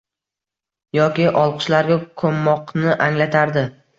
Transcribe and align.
yoki 0.97 1.27
olqishlarga 1.41 1.97
ko‘mmoqni 2.23 2.97
anglatardi. 3.09 3.67